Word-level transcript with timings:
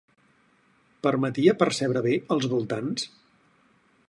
Permetia 1.07 1.55
percebre 1.59 2.03
bé 2.09 2.17
els 2.37 2.49
voltants? 2.55 3.09